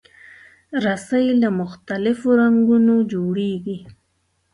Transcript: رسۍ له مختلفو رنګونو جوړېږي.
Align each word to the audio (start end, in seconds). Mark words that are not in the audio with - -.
رسۍ 0.85 1.25
له 1.41 1.49
مختلفو 1.59 2.27
رنګونو 2.41 2.95
جوړېږي. 3.11 3.77